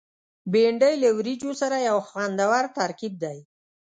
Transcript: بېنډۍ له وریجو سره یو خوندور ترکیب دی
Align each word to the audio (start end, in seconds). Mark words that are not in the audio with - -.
بېنډۍ 0.51 0.95
له 1.03 1.09
وریجو 1.17 1.51
سره 1.61 1.77
یو 1.89 1.97
خوندور 2.07 2.63
ترکیب 2.77 3.13
دی 3.23 3.37